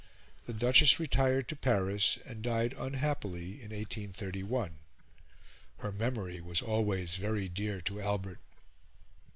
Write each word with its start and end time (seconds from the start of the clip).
The 0.47 0.53
Duchess 0.55 0.99
retired 0.99 1.47
to 1.49 1.55
Paris, 1.55 2.17
and 2.25 2.41
died 2.41 2.73
unhappily 2.75 3.61
in 3.61 3.69
1831. 3.69 4.79
Her 5.77 5.91
memory 5.91 6.41
was 6.41 6.59
always 6.63 7.17
very 7.17 7.47
dear 7.47 7.81
to 7.81 8.01
Albert. 8.01 8.39